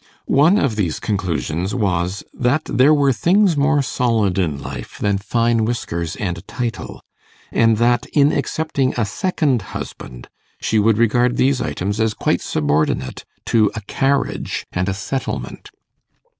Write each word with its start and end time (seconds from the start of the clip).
One 0.25 0.57
of 0.57 0.77
these 0.77 0.99
conclusions 0.99 1.75
was, 1.75 2.23
that 2.33 2.63
there 2.65 2.91
were 2.91 3.13
things 3.13 3.55
more 3.55 3.83
solid 3.83 4.39
in 4.39 4.59
life 4.59 4.97
than 4.97 5.19
fine 5.19 5.63
whiskers 5.63 6.15
and 6.15 6.39
a 6.39 6.41
title, 6.41 7.03
and 7.51 7.77
that, 7.77 8.07
in 8.07 8.31
accepting 8.31 8.95
a 8.97 9.05
second 9.05 9.61
husband, 9.77 10.27
she 10.59 10.79
would 10.79 10.97
regard 10.97 11.37
these 11.37 11.61
items 11.61 11.99
as 11.99 12.15
quite 12.15 12.41
subordinate 12.41 13.25
to 13.45 13.69
a 13.75 13.81
carriage 13.81 14.65
and 14.71 14.89
a 14.89 14.95
settlement. 14.95 15.69